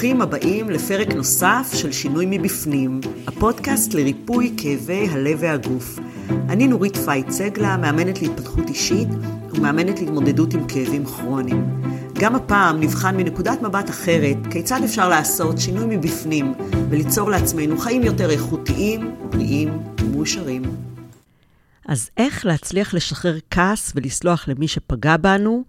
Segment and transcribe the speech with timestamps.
[0.00, 5.98] ברוכים הבאים לפרק נוסף של שינוי מבפנים, הפודקאסט לריפוי כאבי הלב והגוף.
[6.48, 9.08] אני נורית פייט סגלה, מאמנת להתפתחות אישית
[9.50, 11.82] ומאמנת להתמודדות עם כאבים כרוניים.
[12.14, 16.54] גם הפעם נבחן מנקודת מבט אחרת כיצד אפשר לעשות שינוי מבפנים
[16.90, 20.62] וליצור לעצמנו חיים יותר איכותיים, בריאים ומאושרים.
[21.88, 25.64] אז איך להצליח לשחרר כעס ולסלוח למי שפגע בנו?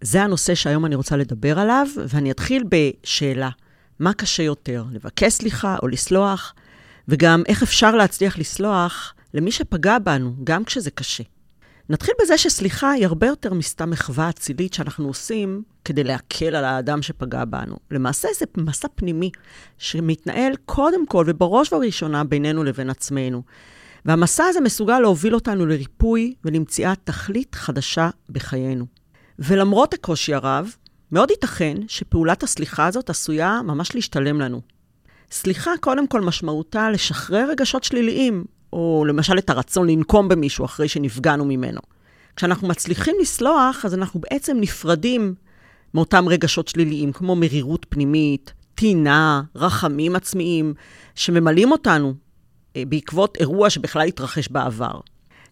[0.00, 3.50] זה הנושא שהיום אני רוצה לדבר עליו, ואני אתחיל בשאלה,
[3.98, 6.54] מה קשה יותר, לבקש סליחה או לסלוח?
[7.08, 11.24] וגם איך אפשר להצליח לסלוח למי שפגע בנו, גם כשזה קשה.
[11.88, 17.02] נתחיל בזה שסליחה היא הרבה יותר מסתם מחווה אצילית שאנחנו עושים כדי להקל על האדם
[17.02, 17.76] שפגע בנו.
[17.90, 19.30] למעשה זה מסע פנימי
[19.78, 23.42] שמתנהל קודם כל ובראש ובראשונה בינינו לבין עצמנו.
[24.04, 28.99] והמסע הזה מסוגל להוביל אותנו לריפוי ולמציאת תכלית חדשה בחיינו.
[29.40, 30.74] ולמרות הקושי הרב,
[31.12, 34.60] מאוד ייתכן שפעולת הסליחה הזאת עשויה ממש להשתלם לנו.
[35.30, 41.44] סליחה, קודם כל, משמעותה לשחרר רגשות שליליים, או למשל את הרצון לנקום במישהו אחרי שנפגענו
[41.44, 41.80] ממנו.
[42.36, 45.34] כשאנחנו מצליחים לסלוח, אז אנחנו בעצם נפרדים
[45.94, 50.74] מאותם רגשות שליליים, כמו מרירות פנימית, טינה, רחמים עצמיים,
[51.14, 52.14] שממלאים אותנו
[52.76, 55.00] אה, בעקבות אירוע שבכלל התרחש בעבר.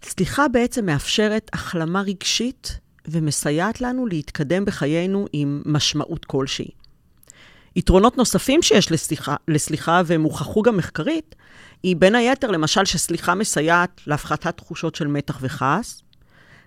[0.03, 6.69] סליחה בעצם מאפשרת החלמה רגשית ומסייעת לנו להתקדם בחיינו עם משמעות כלשהי.
[7.77, 11.35] יתרונות נוספים שיש לסליחה, לסליחה והם הוכחו גם מחקרית,
[11.83, 16.03] היא בין היתר, למשל, שסליחה מסייעת להפחתת תחושות של מתח וכעס,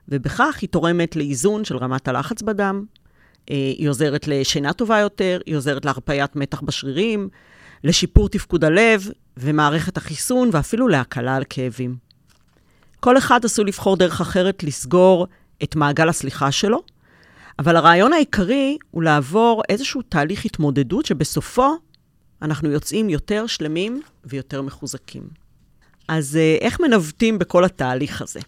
[0.10, 2.86] ובכך היא תורמת לאיזון של רמת הלחץ בדם,
[3.50, 7.30] אה, היא עוזרת לשינה טובה יותר, היא עוזרת להרפיית מתח בשרירים,
[7.84, 11.96] לשיפור תפקוד הלב ומערכת החיסון, ואפילו להקלה על כאבים.
[13.00, 15.28] כל אחד עשוי לבחור דרך אחרת לסגור
[15.64, 16.84] את מעגל הסליחה שלו,
[17.60, 21.76] אבל הרעיון העיקרי הוא לעבור איזשהו תהליך התמודדות שבסופו
[22.42, 25.24] אנחנו יוצאים יותר שלמים ויותר מחוזקים.
[26.08, 28.40] אז אה, איך מנווטים בכל התהליך הזה?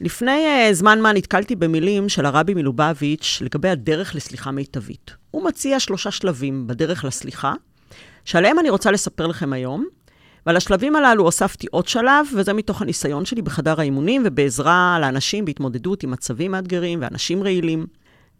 [0.00, 5.10] לפני uh, זמן מה נתקלתי במילים של הרבי מלובביץ' לגבי הדרך לסליחה מיטבית.
[5.30, 7.54] הוא מציע שלושה שלבים בדרך לסליחה,
[8.24, 9.86] שעליהם אני רוצה לספר לכם היום,
[10.46, 16.02] ועל השלבים הללו הוספתי עוד שלב, וזה מתוך הניסיון שלי בחדר האימונים ובעזרה לאנשים בהתמודדות
[16.02, 17.86] עם מצבים מאתגרים ואנשים רעילים.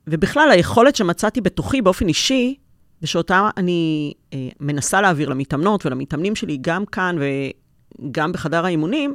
[0.07, 2.55] ובכלל, היכולת שמצאתי בתוכי באופן אישי,
[3.03, 7.17] ושאותה אני אה, מנסה להעביר למתאמנות ולמתאמנים שלי, גם כאן
[8.01, 9.15] וגם בחדר האימונים,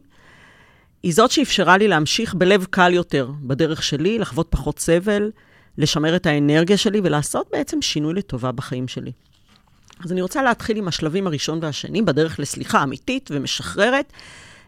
[1.03, 5.31] היא זאת שאפשרה לי להמשיך בלב קל יותר בדרך שלי, לחוות פחות סבל,
[5.77, 9.11] לשמר את האנרגיה שלי ולעשות בעצם שינוי לטובה בחיים שלי.
[10.05, 14.13] אז אני רוצה להתחיל עם השלבים הראשון והשני בדרך לסליחה אמיתית ומשחררת,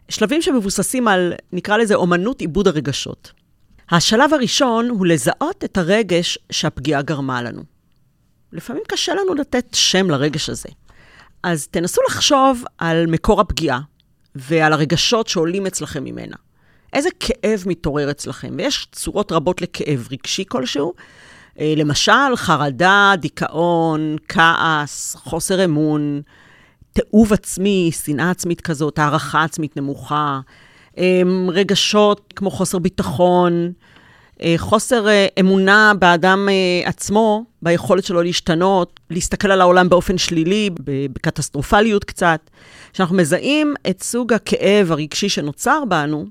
[0.10, 3.32] שלבים שמבוססים על, נקרא לזה, אומנות עיבוד הרגשות.
[3.92, 7.64] השלב הראשון הוא לזהות את הרגש שהפגיעה גרמה לנו.
[8.54, 10.70] לפעמים קשה לנו לתת שם לרגש הזה.
[11.44, 13.80] אז תנסו לחשוב על מקור הפגיעה
[14.36, 16.36] ועל הרגשות שעולים אצלכם ממנה.
[16.94, 18.54] איזה כאב מתעורר אצלכם?
[18.58, 20.94] ויש צורות רבות לכאב רגשי כלשהו,
[21.60, 26.22] למשל, חרדה, דיכאון, כעס, חוסר אמון,
[26.94, 30.40] תיעוב עצמי, שנאה עצמית כזאת, הערכה עצמית נמוכה,
[30.98, 33.72] אמ, רגשות כמו חוסר ביטחון,
[34.42, 36.50] אה, חוסר אה, אמונה באדם
[36.86, 40.70] עצמו, ביכולת שלו להשתנות, להסתכל על העולם באופן שלילי,
[41.14, 42.50] בקטסטרופליות קצת.
[42.94, 46.26] כשאנחנו מזהים את סוג הכאב הרגשי שנוצר בנו,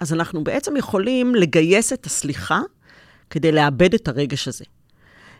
[0.00, 2.60] אז אנחנו בעצם יכולים לגייס את הסליחה
[3.30, 4.64] כדי לאבד את הרגש הזה.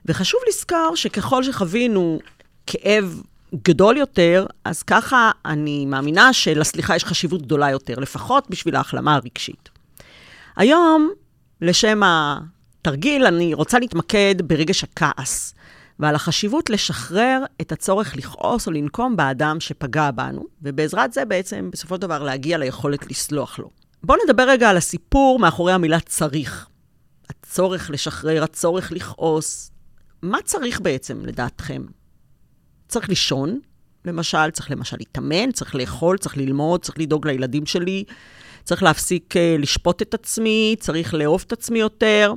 [0.06, 2.18] וחשוב לזכור שככל שחווינו
[2.66, 3.22] כאב
[3.54, 9.68] גדול יותר, אז ככה אני מאמינה שלסליחה יש חשיבות גדולה יותר, לפחות בשביל ההחלמה הרגשית.
[10.56, 11.10] היום,
[11.60, 15.54] לשם התרגיל, אני רוצה להתמקד ברגש הכעס,
[15.98, 21.94] ועל החשיבות לשחרר את הצורך לכעוס או לנקום באדם שפגע בנו, ובעזרת זה בעצם, בסופו
[21.94, 23.70] של דבר, להגיע ליכולת לסלוח לו.
[24.02, 26.66] בואו נדבר רגע על הסיפור מאחורי המילה צריך.
[27.30, 29.70] הצורך לשחרר, הצורך לכעוס.
[30.22, 31.82] מה צריך בעצם, לדעתכם?
[32.88, 33.60] צריך לישון,
[34.04, 38.04] למשל, צריך למשל להתאמן, צריך לאכול, צריך ללמוד, צריך לדאוג לילדים שלי,
[38.64, 42.32] צריך להפסיק uh, לשפוט את עצמי, צריך לאהוב את עצמי יותר.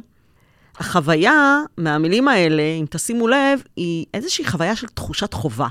[0.77, 5.67] החוויה מהמילים האלה, אם תשימו לב, היא איזושהי חוויה של תחושת חובה,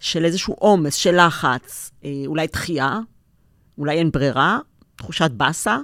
[0.00, 2.98] של איזשהו עומס, של לחץ, אה, אולי דחייה,
[3.78, 4.58] אולי אין ברירה,
[4.96, 5.78] תחושת באסה.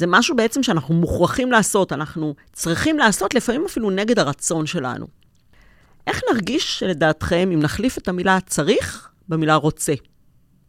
[0.00, 5.06] זה משהו בעצם שאנחנו מוכרחים לעשות, אנחנו צריכים לעשות, לפעמים אפילו נגד הרצון שלנו.
[6.06, 9.92] איך נרגיש, לדעתכם, אם נחליף את המילה צריך במילה רוצה?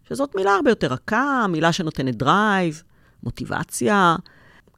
[0.10, 2.84] שזאת מילה הרבה יותר רכה, מילה שנותנת drive,
[3.24, 4.16] מוטיבציה,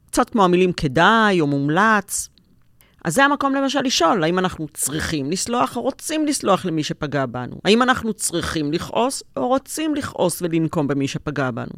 [0.06, 2.28] קצת כמו המילים כדאי או מומלץ.
[3.04, 7.56] אז זה המקום למשל לשאול, האם אנחנו צריכים לסלוח או רוצים לסלוח למי שפגע בנו?
[7.64, 11.74] האם אנחנו צריכים לכעוס או רוצים לכעוס ולנקום במי שפגע בנו?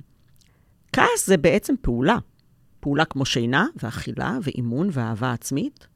[0.92, 2.16] כעס זה בעצם פעולה.
[2.86, 5.86] פעולה כמו שינה ואכילה ואימון ואהבה עצמית.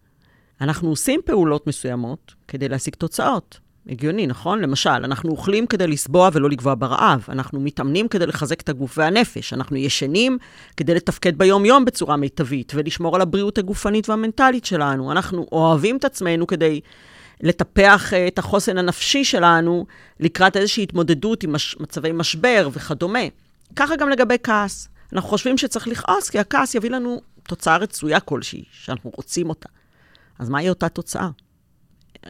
[0.61, 3.59] אנחנו עושים פעולות מסוימות כדי להשיג תוצאות.
[3.89, 4.61] הגיוני, נכון?
[4.61, 7.25] למשל, אנחנו אוכלים כדי לסבוע ולא לגבוה ברעב.
[7.29, 9.53] אנחנו מתאמנים כדי לחזק את הגוף והנפש.
[9.53, 10.39] אנחנו ישנים
[10.77, 15.13] כדי לתפקד ביום-יום בצורה מיטבית ולשמור על הבריאות הגופנית והמנטלית שלנו.
[15.13, 16.81] אנחנו אוהבים את עצמנו כדי
[17.41, 19.87] לטפח אה, את החוסן הנפשי שלנו
[20.21, 21.77] לקראת איזושהי התמודדות עם מש...
[21.81, 23.25] מצבי משבר וכדומה.
[23.77, 24.89] ככה גם לגבי כעס.
[25.13, 29.69] אנחנו חושבים שצריך לכעוס, כי הכעס יביא לנו תוצאה רצויה כלשהי, שאנחנו רוצים אותה.
[30.39, 31.29] אז מהי אותה תוצאה?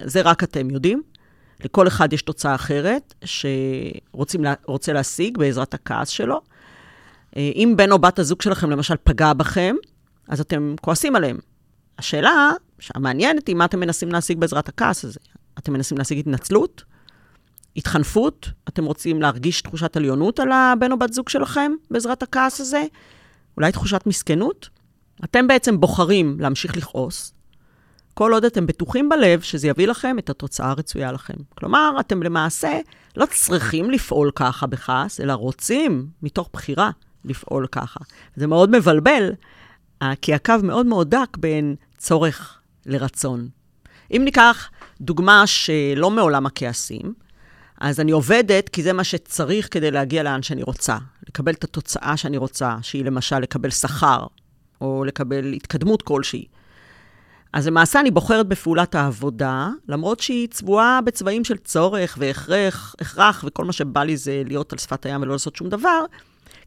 [0.04, 1.02] זה רק אתם יודעים.
[1.64, 6.40] לכל אחד יש תוצאה אחרת שרוצה להשיג בעזרת הכעס שלו.
[7.36, 9.76] אה, אם בן או בת הזוג שלכם למשל פגע בכם,
[10.28, 11.38] אז אתם כועסים עליהם.
[11.98, 12.50] השאלה
[12.94, 15.20] המעניינת היא מה אתם מנסים להשיג בעזרת הכעס הזה.
[15.58, 16.84] אתם מנסים להשיג התנצלות?
[17.76, 18.50] התחנפות?
[18.68, 22.84] אתם רוצים להרגיש תחושת עליונות על הבן או בת זוג שלכם בעזרת הכעס הזה?
[23.56, 24.68] אולי תחושת מסכנות?
[25.24, 27.34] אתם בעצם בוחרים להמשיך לכעוס,
[28.14, 31.34] כל עוד אתם בטוחים בלב שזה יביא לכם את התוצאה הרצויה לכם.
[31.54, 32.80] כלומר, אתם למעשה
[33.16, 36.90] לא צריכים לפעול ככה בכעס, אלא רוצים, מתוך בחירה,
[37.24, 38.00] לפעול ככה.
[38.36, 39.32] זה מאוד מבלבל,
[40.02, 43.48] אה, כי הקו מאוד מאוד דק בין צורך לרצון.
[44.16, 44.70] אם ניקח
[45.00, 47.14] דוגמה שלא מעולם הכעסים,
[47.80, 50.96] אז אני עובדת כי זה מה שצריך כדי להגיע לאן שאני רוצה,
[51.28, 54.26] לקבל את התוצאה שאני רוצה, שהיא למשל לקבל שכר,
[54.80, 56.44] או לקבל התקדמות כלשהי.
[57.52, 63.64] אז למעשה אני בוחרת בפעולת העבודה, למרות שהיא צבועה בצבעים של צורך והכרח, הכרח, וכל
[63.64, 66.04] מה שבא לי זה להיות על שפת הים ולא לעשות שום דבר,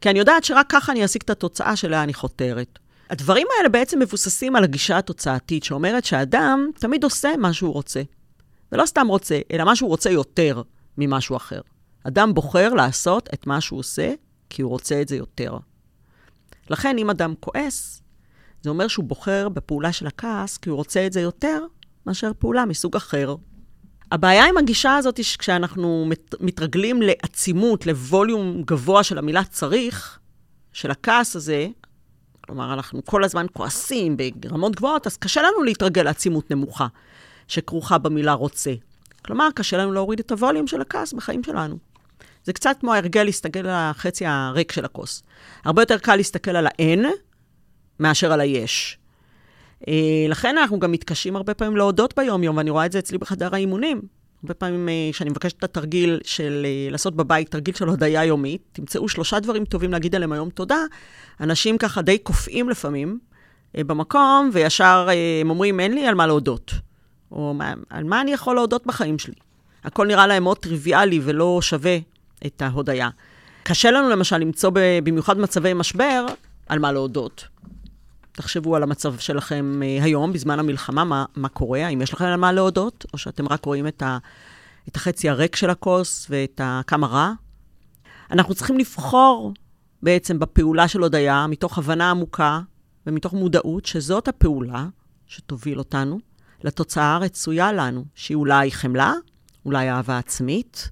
[0.02, 2.80] כי אני יודעת שרק ככה אני אשיג את התוצאה שאליה אני חותרת.
[3.10, 8.02] הדברים האלה בעצם מבוססים על הגישה התוצאתית, שאומרת שאדם תמיד עושה מה שהוא רוצה.
[8.72, 10.62] ולא סתם רוצה, אלא מה שהוא רוצה יותר
[10.98, 11.62] ממשהו אחר.
[12.04, 14.14] אדם בוחר לעשות את מה שהוא עושה,
[14.50, 15.58] כי הוא רוצה את זה יותר.
[16.70, 18.02] לכן, אם אדם כועס,
[18.62, 21.66] זה אומר שהוא בוחר בפעולה של הכעס כי הוא רוצה את זה יותר
[22.06, 23.36] מאשר פעולה מסוג אחר.
[24.12, 30.20] הבעיה עם הגישה הזאת היא שכשאנחנו מת, מתרגלים לעצימות, לווליום גבוה של המילה צריך,
[30.74, 31.68] של הכעס הזה,
[32.42, 36.88] כלומר, אנחנו כל הזמן כועסים ברמות גבוהות, אז קשה לנו להתרגל לעצימות נמוכה
[37.48, 38.74] שכרוכה במילה רוצה.
[39.26, 41.78] כלומר, קשה לנו להוריד את הווליום של הכעס בחיים שלנו.
[42.44, 45.24] זה קצת כמו ההרגל להסתכל על החצי הריק של הכוס.
[45.66, 47.06] הרבה יותר קל להסתכל על האין
[48.00, 48.98] מאשר על היש.
[49.88, 53.50] אה, לכן אנחנו גם מתקשים הרבה פעמים להודות ביום-יום, ואני רואה את זה אצלי בחדר
[53.56, 54.02] האימונים.
[54.44, 58.62] הרבה פעמים אה, כשאני מבקשת את התרגיל של אה, לעשות בבית, תרגיל של הודיה יומית,
[58.74, 60.80] תמצאו שלושה דברים טובים להגיד עליהם היום תודה.
[61.42, 63.20] אנשים ככה די קופאים לפעמים
[63.78, 65.08] במקום, וישר
[65.42, 66.74] הם אומרים, אין לי על מה להודות.
[67.34, 67.54] או
[67.90, 69.36] על מה אני יכול להודות בחיים שלי.
[69.84, 71.98] הכל נראה להם מאוד טריוויאלי ולא שווה
[72.46, 73.10] את ההודיה.
[73.64, 74.72] קשה לנו למשל למצוא,
[75.04, 76.26] במיוחד במצבי משבר,
[76.70, 77.48] על מה להודות.
[78.32, 82.36] תחשבו על המצב שלכם אה, היום, בזמן המלחמה, מה, מה קורה, האם יש לכם על
[82.36, 84.18] מה להודות, או שאתם רק רואים את, ה,
[84.88, 87.32] את החצי הריק של הכוס ואת ה, כמה רע.
[88.32, 89.54] אנחנו צריכים לבחור
[90.04, 92.60] בעצם בפעולה של הודיה, מתוך הבנה עמוקה
[93.08, 94.86] ומתוך מודעות שזאת הפעולה
[95.28, 96.20] שתוביל אותנו
[96.64, 99.14] לתוצאה הרצויה לנו, שהיא אולי חמלה,
[99.66, 100.90] אולי אהבה עצמית,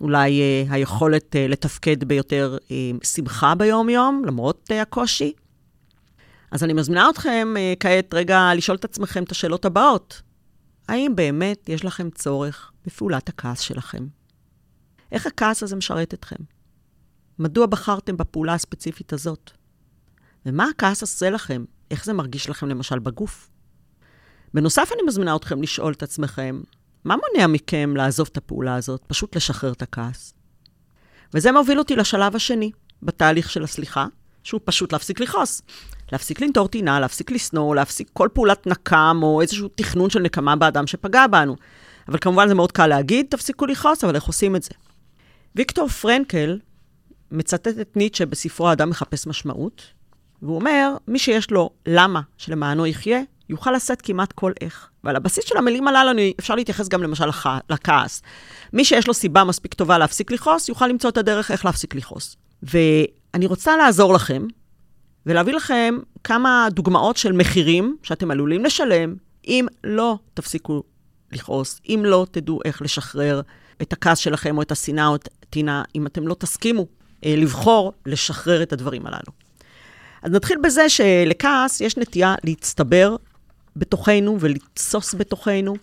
[0.00, 5.32] אולי אה, היכולת אה, לתפקד ביותר אה, שמחה ביום-יום, למרות אה, הקושי.
[6.50, 10.22] אז אני מזמינה אתכם אה, כעת רגע לשאול את עצמכם את השאלות הבאות.
[10.88, 14.06] האם באמת יש לכם צורך בפעולת הכעס שלכם?
[15.12, 16.36] איך הכעס הזה משרת אתכם?
[17.38, 19.50] מדוע בחרתם בפעולה הספציפית הזאת?
[20.46, 21.64] ומה הכעס עושה לכם?
[21.90, 23.50] איך זה מרגיש לכם למשל בגוף?
[24.56, 26.60] בנוסף, אני מזמינה אתכם לשאול את עצמכם,
[27.04, 30.34] מה מונע מכם לעזוב את הפעולה הזאת, פשוט לשחרר את הכעס?
[31.34, 32.70] וזה מוביל אותי לשלב השני
[33.02, 34.06] בתהליך של הסליחה,
[34.42, 35.62] שהוא פשוט להפסיק לכעוס.
[36.12, 40.86] להפסיק לנטור טינה, להפסיק לשנוא, להפסיק כל פעולת נקם או איזשהו תכנון של נקמה באדם
[40.86, 41.56] שפגע בנו.
[42.08, 44.70] אבל כמובן זה מאוד קל להגיד, תפסיקו לכעוס, אבל איך עושים את זה?
[45.56, 46.58] ויקטור פרנקל
[47.30, 49.82] מצטט את ניטשה בספרו "האדם מחפש משמעות",
[50.42, 54.88] והוא אומר, מי שיש לו למה שלמענו יחיה, יוכל לשאת כמעט כל איך.
[55.04, 57.46] ועל הבסיס של המילים הללו אפשר להתייחס גם למשל לח...
[57.70, 58.22] לכעס.
[58.72, 62.36] מי שיש לו סיבה מספיק טובה להפסיק לכעוס, יוכל למצוא את הדרך איך להפסיק לכעוס.
[62.62, 64.46] ואני רוצה לעזור לכם
[65.26, 69.14] ולהביא לכם כמה דוגמאות של מחירים שאתם עלולים לשלם
[69.46, 70.82] אם לא תפסיקו
[71.32, 73.40] לכעוס, אם לא תדעו איך לשחרר
[73.82, 76.86] את הכעס שלכם או את השנאה או את הטינה, אם אתם לא תסכימו
[77.24, 79.32] אה, לבחור לשחרר את הדברים הללו.
[80.22, 83.16] אז נתחיל בזה שלכעס יש נטייה להצטבר
[83.76, 85.74] בתוכנו ולתסוס בתוכנו,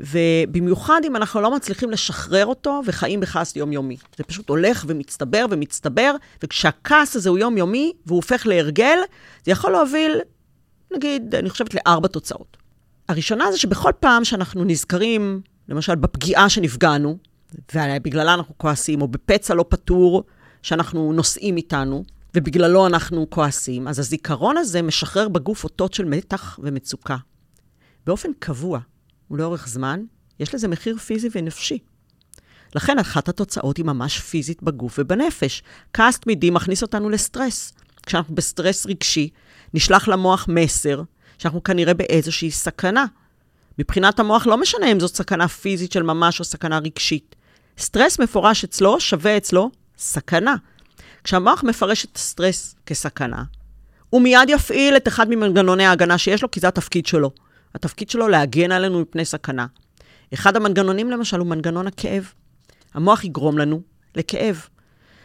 [0.00, 3.96] ובמיוחד אם אנחנו לא מצליחים לשחרר אותו וחיים בכעס יומיומי.
[4.16, 8.98] זה פשוט הולך ומצטבר ומצטבר, וכשהכעס הזה הוא יומיומי והוא הופך להרגל,
[9.44, 10.20] זה יכול להוביל,
[10.92, 12.56] נגיד, אני חושבת לארבע תוצאות.
[13.08, 17.16] הראשונה זה שבכל פעם שאנחנו נזכרים, למשל, בפגיעה שנפגענו,
[17.74, 20.22] ובגללה אנחנו כועסים, או בפצע לא פתור
[20.62, 27.16] שאנחנו נושאים איתנו, ובגללו אנחנו כועסים, אז הזיכרון הזה משחרר בגוף אותות של מתח ומצוקה.
[28.06, 28.80] באופן קבוע
[29.30, 30.00] ולאורך זמן,
[30.40, 31.78] יש לזה מחיר פיזי ונפשי.
[32.74, 35.62] לכן אחת התוצאות היא ממש פיזית בגוף ובנפש.
[35.92, 37.72] כעס תמידי מכניס אותנו לסטרס.
[38.06, 39.30] כשאנחנו בסטרס רגשי,
[39.74, 41.02] נשלח למוח מסר
[41.38, 43.04] שאנחנו כנראה באיזושהי סכנה.
[43.78, 47.36] מבחינת המוח לא משנה אם זאת סכנה פיזית של ממש או סכנה רגשית.
[47.78, 50.54] סטרס מפורש אצלו שווה אצלו סכנה.
[51.24, 53.42] כשהמוח מפרש את הסטרס כסכנה,
[54.10, 57.30] הוא מיד יפעיל את אחד ממנגנוני ההגנה שיש לו, כי זה התפקיד שלו.
[57.74, 59.66] התפקיד שלו להגן עלינו מפני סכנה.
[60.34, 62.32] אחד המנגנונים, למשל, הוא מנגנון הכאב.
[62.94, 63.80] המוח יגרום לנו
[64.16, 64.66] לכאב.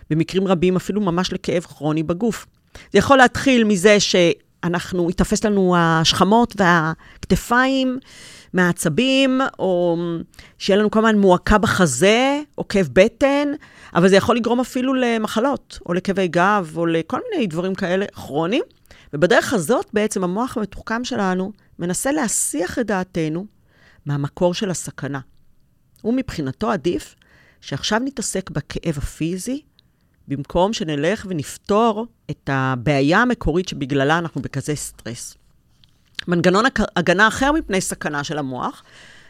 [0.10, 2.46] במקרים רבים אפילו ממש לכאב כרוני בגוף.
[2.94, 8.00] זה יכול להתחיל מזה שאנחנו, ייתפס לנו השכמות והכתפיים
[8.56, 9.98] מהעצבים, או
[10.58, 13.48] שיהיה לנו כל הזמן מועקה בחזה, או כאב בטן,
[13.96, 18.64] אבל זה יכול לגרום אפילו למחלות, או לכאבי גב, או לכל מיני דברים כאלה כרוניים.
[19.14, 23.46] ובדרך הזאת בעצם המוח המתוחכם שלנו מנסה להסיח את דעתנו
[24.06, 25.20] מהמקור של הסכנה.
[26.04, 27.16] ומבחינתו עדיף
[27.62, 29.62] שעכשיו נתעסק בכאב הפיזי,
[30.28, 35.38] במקום שנלך ונפתור את הבעיה המקורית שבגללה אנחנו בכזה סטרס.
[36.28, 38.84] מנגנון הגנה אחר מפני סכנה של המוח,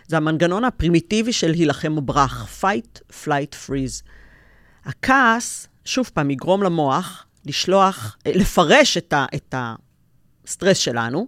[0.07, 4.09] זה המנגנון הפרימיטיבי של הילחם או ברח, fight, flight, freeze.
[4.85, 11.27] הכעס, שוב פעם, יגרום למוח לשלוח, לפרש את, ה, את הסטרס שלנו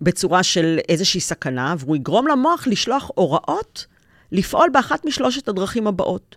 [0.00, 3.86] בצורה של איזושהי סכנה, והוא יגרום למוח לשלוח הוראות
[4.32, 6.36] לפעול באחת משלושת הדרכים הבאות.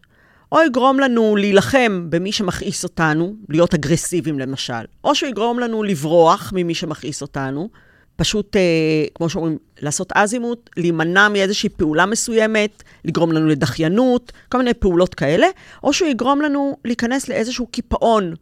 [0.51, 6.53] או יגרום לנו להילחם במי שמכעיס אותנו, להיות אגרסיביים למשל, או שהוא יגרום לנו לברוח
[6.55, 7.69] ממי שמכעיס אותנו,
[8.15, 14.73] פשוט, אה, כמו שאומרים, לעשות אזימוט, להימנע מאיזושהי פעולה מסוימת, לגרום לנו לדחיינות, כל מיני
[14.73, 15.47] פעולות כאלה,
[15.83, 18.33] או שהוא יגרום לנו להיכנס לאיזשהו קיפאון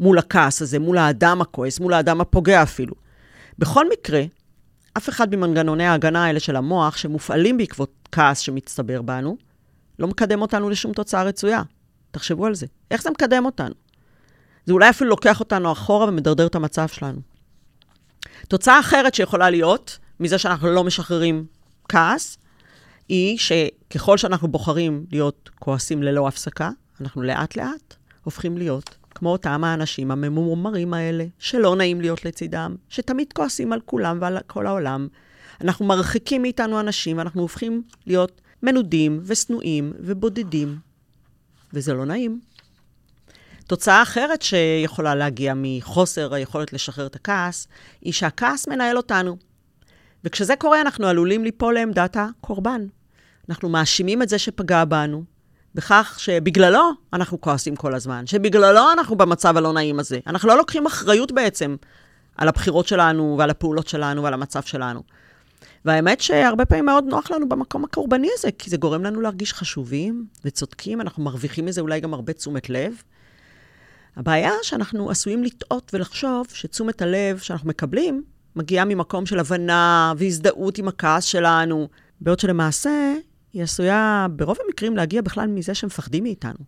[0.00, 2.94] מול הכעס הזה, מול האדם הכועס, מול האדם הפוגע אפילו.
[3.58, 4.22] בכל מקרה,
[4.96, 9.36] אף אחד ממנגנוני ההגנה האלה של המוח, שמופעלים בעקבות כעס שמצטבר בנו,
[9.98, 11.62] לא מקדם אותנו לשום תוצאה רצויה.
[12.10, 12.66] תחשבו על זה.
[12.90, 13.74] איך זה מקדם אותנו?
[14.64, 17.35] זה אולי אפילו לוקח אותנו אחורה ומדרדר את המצב שלנו.
[18.48, 21.46] תוצאה אחרת שיכולה להיות, מזה שאנחנו לא משחררים
[21.88, 22.38] כעס,
[23.08, 30.10] היא שככל שאנחנו בוחרים להיות כועסים ללא הפסקה, אנחנו לאט-לאט הופכים להיות כמו אותם האנשים
[30.10, 35.08] הממומרים האלה, שלא נעים להיות לצידם, שתמיד כועסים על כולם ועל כל העולם.
[35.60, 40.78] אנחנו מרחיקים מאיתנו אנשים, ואנחנו הופכים להיות מנודים ושנואים ובודדים,
[41.72, 42.40] וזה לא נעים.
[43.66, 47.68] תוצאה אחרת שיכולה להגיע מחוסר היכולת לשחרר את הכעס,
[48.02, 49.36] היא שהכעס מנהל אותנו.
[50.24, 52.86] וכשזה קורה, אנחנו עלולים ליפול לעמדת הקורבן.
[53.48, 55.24] אנחנו מאשימים את זה שפגע בנו,
[55.74, 60.18] בכך שבגללו אנחנו כועסים כל הזמן, שבגללו אנחנו במצב הלא נעים הזה.
[60.26, 61.76] אנחנו לא לוקחים אחריות בעצם
[62.36, 65.02] על הבחירות שלנו ועל הפעולות שלנו ועל המצב שלנו.
[65.84, 70.26] והאמת שהרבה פעמים מאוד נוח לנו במקום הקורבני הזה, כי זה גורם לנו להרגיש חשובים
[70.44, 73.02] וצודקים, אנחנו מרוויחים מזה אולי גם הרבה תשומת לב.
[74.16, 78.24] הבעיה שאנחנו עשויים לטעות ולחשוב שתשומת הלב שאנחנו מקבלים
[78.56, 81.88] מגיעה ממקום של הבנה והזדהות עם הכעס שלנו,
[82.20, 83.14] בעוד שלמעשה
[83.52, 86.58] היא עשויה ברוב המקרים להגיע בכלל מזה שמפחדים מאיתנו.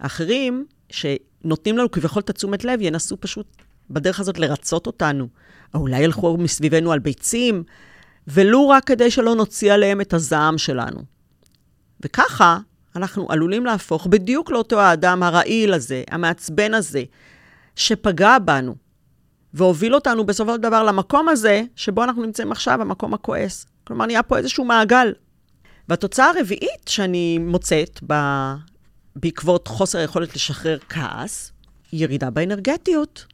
[0.00, 3.46] האחרים, שנותנים לנו כביכול את התשומת לב, ינסו פשוט
[3.90, 5.28] בדרך הזאת לרצות אותנו,
[5.74, 7.64] או אולי ילכו מסביבנו על ביצים,
[8.28, 11.00] ולו רק כדי שלא נוציא עליהם את הזעם שלנו.
[12.00, 12.58] וככה
[12.96, 17.02] אנחנו עלולים להפוך בדיוק לאותו האדם הרעיל הזה, המעצבן הזה,
[17.76, 18.74] שפגע בנו,
[19.54, 23.66] והוביל אותנו בסופו של דבר למקום הזה, שבו אנחנו נמצאים עכשיו, המקום הכועס.
[23.84, 25.12] כלומר, נהיה פה איזשהו מעגל.
[25.88, 28.14] והתוצאה הרביעית שאני מוצאת ב...
[29.16, 31.52] בעקבות חוסר היכולת לשחרר כעס,
[31.92, 33.26] היא ירידה באנרגטיות.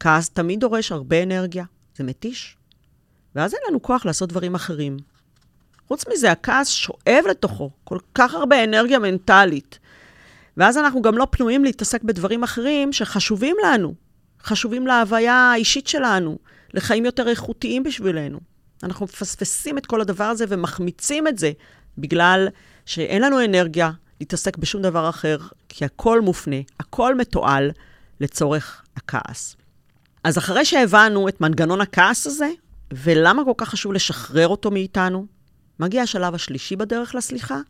[0.00, 1.64] כעס תמיד דורש הרבה אנרגיה,
[1.96, 2.56] זה מתיש.
[3.34, 4.96] ואז אין לנו כוח לעשות דברים אחרים.
[5.88, 9.78] חוץ מזה, הכעס שואב לתוכו כל כך הרבה אנרגיה מנטלית.
[10.56, 13.94] ואז אנחנו גם לא פנויים להתעסק בדברים אחרים שחשובים לנו,
[14.42, 16.38] חשובים להוויה האישית שלנו,
[16.74, 18.38] לחיים יותר איכותיים בשבילנו.
[18.82, 21.52] אנחנו מפספסים את כל הדבר הזה ומחמיצים את זה
[21.98, 22.48] בגלל
[22.86, 23.90] שאין לנו אנרגיה
[24.20, 25.38] להתעסק בשום דבר אחר,
[25.68, 27.70] כי הכל מופנה, הכל מתועל
[28.20, 29.56] לצורך הכעס.
[30.24, 32.50] אז אחרי שהבנו את מנגנון הכעס הזה,
[32.92, 35.35] ולמה כל כך חשוב לשחרר אותו מאיתנו?
[35.80, 37.60] מגיע השלב השלישי בדרך לסליחה,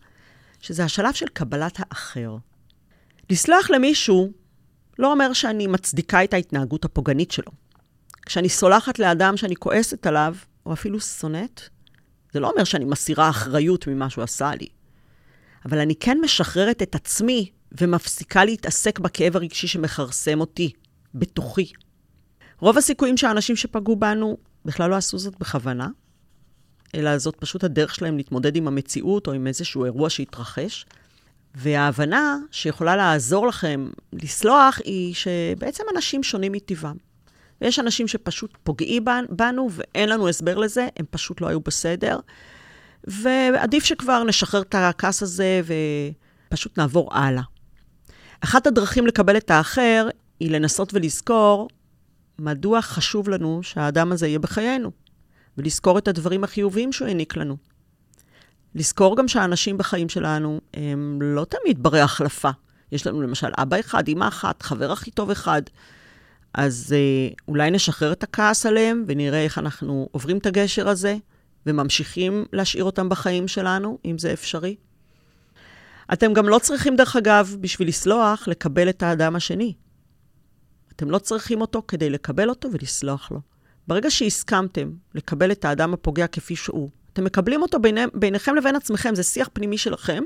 [0.61, 2.37] שזה השלב של קבלת האחר.
[3.31, 4.33] לסלוח למישהו
[4.99, 7.53] לא אומר שאני מצדיקה את ההתנהגות הפוגענית שלו.
[8.27, 10.35] כשאני סולחת לאדם שאני כועסת עליו,
[10.67, 11.61] או אפילו שונאת,
[12.33, 14.67] זה לא אומר שאני מסירה אחריות ממה שהוא עשה לי.
[15.65, 20.73] אבל אני כן משחררת את עצמי ומפסיקה להתעסק בכאב הרגשי שמכרסם אותי,
[21.15, 21.73] בתוכי.
[22.59, 25.89] רוב הסיכויים שהאנשים שפגעו בנו בכלל לא עשו זאת בכוונה,
[26.95, 30.87] אלא זאת פשוט הדרך שלהם להתמודד עם המציאות או עם איזשהו אירוע שהתרחש.
[31.55, 36.97] וההבנה שיכולה לעזור לכם לסלוח היא שבעצם אנשים שונים מטבעם.
[37.61, 42.19] ויש אנשים שפשוט פוגעים בנו ואין לנו הסבר לזה, הם פשוט לא היו בסדר.
[43.05, 45.61] ועדיף שכבר נשחרר את הכעס הזה
[46.49, 47.43] ופשוט נעבור הלאה.
[48.41, 50.09] אחת הדרכים לקבל את האחר
[50.41, 51.69] היא לנסות ולזכור
[52.39, 54.91] מדוע חשוב לנו שהאדם הזה יהיה בחיינו,
[55.59, 57.57] ולזכור את הדברים החיוביים שהוא העניק לנו.
[58.75, 62.51] לזכור גם שהאנשים בחיים שלנו הם לא תמיד ברי החלפה.
[62.93, 65.63] יש לנו למשל אבא אחד, אמא אחת, חבר הכי טוב אחד.
[66.55, 71.17] אז אה, אולי נשחרר את הכעס עליהם ונראה איך אנחנו עוברים את הגשר הזה
[71.67, 74.77] וממשיכים להשאיר אותם בחיים שלנו, אם זה אפשרי.
[76.13, 79.75] אתם גם לא צריכים, דרך אגב, בשביל לסלוח, לקבל את האדם השני.
[80.97, 83.41] אתם לא צריכים אותו כדי לקבל אותו ולסלוח לו.
[83.89, 89.15] ברגע שהסכמתם לקבל את האדם הפוגע כפי שהוא, אתם מקבלים אותו ביני, ביניכם לבין עצמכם,
[89.15, 90.23] זה שיח פנימי שלכם.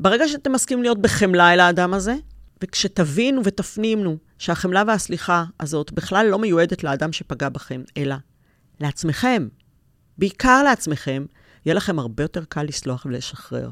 [0.00, 2.14] ברגע שאתם מסכימים להיות בחמלה אל האדם הזה,
[2.62, 8.14] וכשתבינו ותפנימו שהחמלה והסליחה הזאת בכלל לא מיועדת לאדם שפגע בכם, אלא
[8.80, 9.48] לעצמכם,
[10.18, 11.24] בעיקר לעצמכם,
[11.66, 13.70] יהיה לכם הרבה יותר קל לסלוח ולשחרר.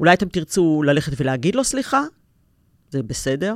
[0.00, 2.02] אולי אתם תרצו ללכת ולהגיד לו סליחה,
[2.90, 3.54] זה בסדר,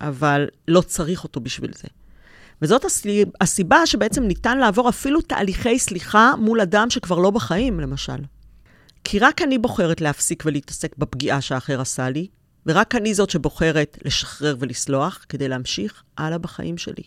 [0.00, 1.88] אבל לא צריך אותו בשביל זה.
[2.62, 2.84] וזאת
[3.40, 8.18] הסיבה שבעצם ניתן לעבור אפילו תהליכי סליחה מול אדם שכבר לא בחיים, למשל.
[9.04, 12.26] כי רק אני בוחרת להפסיק ולהתעסק בפגיעה שהאחר עשה לי,
[12.66, 17.02] ורק אני זאת שבוחרת לשחרר ולסלוח כדי להמשיך הלאה בחיים שלי.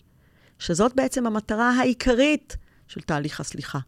[0.58, 2.56] שזאת בעצם המטרה העיקרית
[2.88, 3.78] של תהליך הסליחה.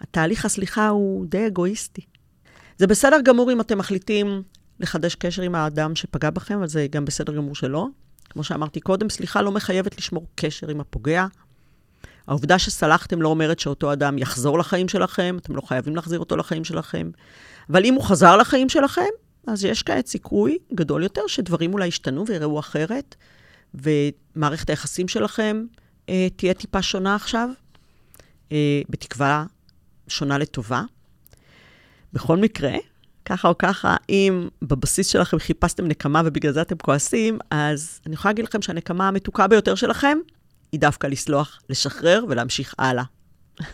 [0.00, 2.02] התהליך הסליחה הוא די אגואיסטי.
[2.78, 4.42] זה בסדר גמור אם אתם מחליטים
[4.80, 7.88] לחדש קשר עם האדם שפגע בכם, אבל זה גם בסדר גמור שלא.
[8.34, 11.26] כמו שאמרתי קודם, סליחה לא מחייבת לשמור קשר עם הפוגע.
[12.26, 16.64] העובדה שסלחתם לא אומרת שאותו אדם יחזור לחיים שלכם, אתם לא חייבים להחזיר אותו לחיים
[16.64, 17.10] שלכם.
[17.70, 19.08] אבל אם הוא חזר לחיים שלכם,
[19.46, 23.14] אז יש כעת סיכוי גדול יותר שדברים אולי ישתנו ויראו אחרת,
[23.74, 25.64] ומערכת היחסים שלכם
[26.08, 27.48] אה, תהיה טיפה שונה עכשיו,
[28.52, 29.44] אה, בתקווה
[30.08, 30.82] שונה לטובה.
[32.12, 32.72] בכל מקרה,
[33.24, 38.32] ככה או ככה, אם בבסיס שלכם חיפשתם נקמה ובגלל זה אתם כועסים, אז אני יכולה
[38.32, 40.18] להגיד לכם שהנקמה המתוקה ביותר שלכם
[40.72, 43.04] היא דווקא לסלוח, לשחרר ולהמשיך הלאה.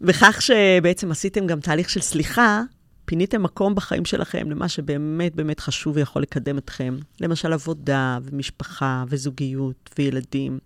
[0.00, 2.62] בכך שבעצם עשיתם גם תהליך של סליחה,
[3.04, 6.96] פיניתם מקום בחיים שלכם למה שבאמת באמת חשוב ויכול לקדם אתכם.
[7.20, 10.58] למשל עבודה ומשפחה וזוגיות וילדים.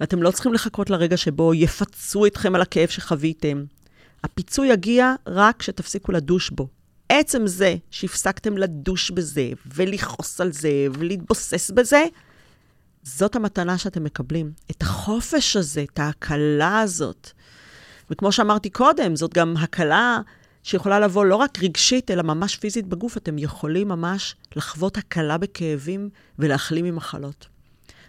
[0.00, 3.64] ואתם לא צריכים לחכות לרגע שבו יפצו אתכם על הכאב שחוויתם.
[4.24, 6.68] הפיצוי יגיע רק כשתפסיקו לדוש בו.
[7.08, 12.04] עצם זה שהפסקתם לדוש בזה, ולכעוס על זה, ולהתבוסס בזה,
[13.02, 14.52] זאת המתנה שאתם מקבלים.
[14.70, 17.30] את החופש הזה, את ההקלה הזאת.
[18.10, 20.20] וכמו שאמרתי קודם, זאת גם הקלה
[20.62, 23.16] שיכולה לבוא לא רק רגשית, אלא ממש פיזית בגוף.
[23.16, 27.46] אתם יכולים ממש לחוות הקלה בכאבים ולהחלים ממחלות.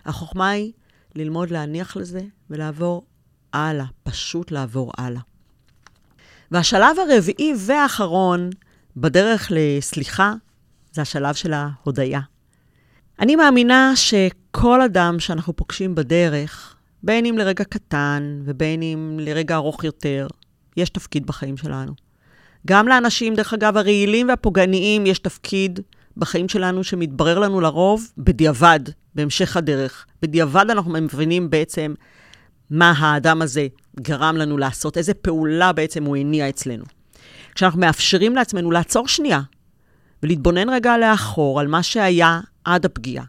[0.05, 0.71] החוכמה היא
[1.15, 3.05] ללמוד להניח לזה ולעבור
[3.53, 5.21] הלאה, פשוט לעבור הלאה.
[6.51, 8.49] והשלב הרביעי והאחרון
[8.97, 10.33] בדרך לסליחה
[10.91, 12.19] זה השלב של ההודיה.
[13.19, 19.83] אני מאמינה שכל אדם שאנחנו פוגשים בדרך, בין אם לרגע קטן ובין אם לרגע ארוך
[19.83, 20.27] יותר,
[20.77, 21.93] יש תפקיד בחיים שלנו.
[22.67, 25.79] גם לאנשים, דרך אגב, הרעילים והפוגעניים, יש תפקיד
[26.17, 28.79] בחיים שלנו שמתברר לנו לרוב בדיעבד,
[29.15, 30.05] בהמשך הדרך.
[30.21, 31.93] בדיעבד אנחנו מבינים בעצם
[32.69, 33.67] מה האדם הזה
[34.01, 36.83] גרם לנו לעשות, איזה פעולה בעצם הוא הניע אצלנו.
[37.55, 39.41] כשאנחנו מאפשרים לעצמנו לעצור שנייה
[40.23, 43.25] ולהתבונן רגע לאחור על מה שהיה עד הפגיעה,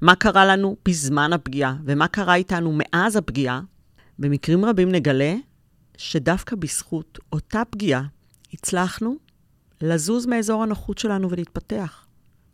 [0.00, 3.60] מה קרה לנו בזמן הפגיעה ומה קרה איתנו מאז הפגיעה,
[4.18, 5.34] במקרים רבים נגלה
[5.96, 8.02] שדווקא בזכות אותה פגיעה
[8.52, 9.16] הצלחנו
[9.80, 12.06] לזוז מאזור הנוחות שלנו ולהתפתח.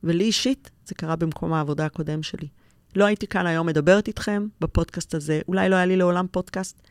[0.04, 2.48] ולי אישית, זה קרה במקום העבודה הקודם שלי.
[2.96, 6.88] לא הייתי כאן היום מדברת איתכם בפודקאסט הזה, אולי לא היה לי לעולם פודקאסט,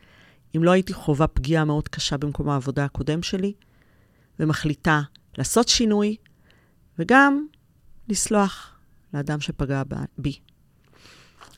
[0.56, 3.52] אם לא הייתי חווה פגיעה מאוד קשה במקום העבודה הקודם שלי,
[4.40, 5.00] ומחליטה
[5.38, 6.16] לעשות שינוי,
[6.98, 7.46] וגם
[8.08, 8.74] לסלוח
[9.14, 9.82] לאדם שפגע
[10.18, 10.38] בי.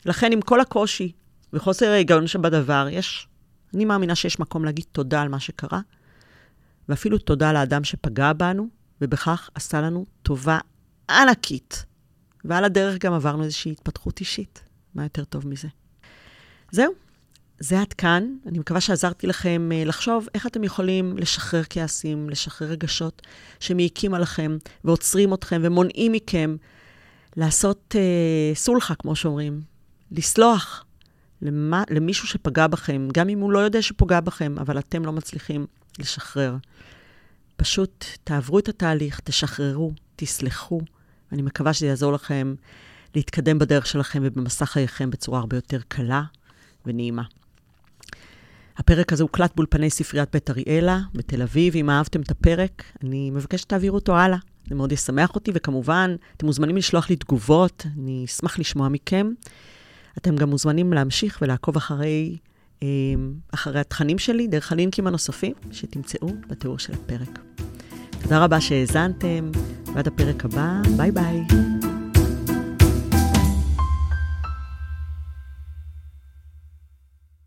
[0.05, 1.11] לכן, עם כל הקושי
[1.53, 3.27] וחוסר ההיגיון שבדבר, יש
[3.73, 5.79] אני מאמינה שיש מקום להגיד תודה על מה שקרה,
[6.89, 8.67] ואפילו תודה לאדם שפגע בנו,
[9.01, 10.59] ובכך עשה לנו טובה
[11.09, 11.85] ענקית.
[12.45, 14.63] ועל הדרך גם עברנו איזושהי התפתחות אישית.
[14.95, 15.67] מה יותר טוב מזה?
[16.71, 16.93] זהו,
[17.59, 18.35] זה עד כאן.
[18.45, 23.21] אני מקווה שעזרתי לכם אה, לחשוב איך אתם יכולים לשחרר כעסים, לשחרר רגשות
[23.59, 26.55] שמעיקים עליכם ועוצרים אתכם ומונעים מכם
[27.37, 29.61] לעשות אה, סולחה, כמו שאומרים,
[30.11, 30.85] לסלוח
[31.41, 35.65] למה, למישהו שפגע בכם, גם אם הוא לא יודע שפוגע בכם, אבל אתם לא מצליחים
[35.99, 36.55] לשחרר.
[37.57, 40.81] פשוט תעברו את התהליך, תשחררו, תסלחו.
[41.31, 42.55] אני מקווה שזה יעזור לכם
[43.15, 46.23] להתקדם בדרך שלכם ובמסע חייכם בצורה הרבה יותר קלה
[46.85, 47.23] ונעימה.
[48.77, 51.75] הפרק הזה הוקלט באולפני ספריית בית אריאלה בתל אביב.
[51.75, 54.37] אם אהבתם את הפרק, אני מבקש שתעבירו אותו הלאה.
[54.69, 59.31] זה מאוד ישמח אותי, וכמובן, אתם מוזמנים לשלוח לי תגובות, אני אשמח לשמוע מכם.
[60.17, 62.37] אתם גם מוזמנים להמשיך ולעקוב אחרי,
[62.83, 62.87] אה,
[63.53, 67.39] אחרי התכנים שלי דרך הלינקים הנוספים שתמצאו בתיאור של הפרק.
[68.21, 69.51] תודה רבה שהאזנתם,
[69.93, 71.74] ועד הפרק הבא, ביי ביי.